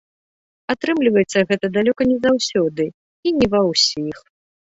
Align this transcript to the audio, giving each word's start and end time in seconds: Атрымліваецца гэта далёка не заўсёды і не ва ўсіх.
Атрымліваецца 0.73 1.43
гэта 1.51 1.65
далёка 1.75 2.01
не 2.13 2.17
заўсёды 2.25 2.89
і 2.89 3.29
не 3.37 3.47
ва 3.53 3.61
ўсіх. 3.71 4.17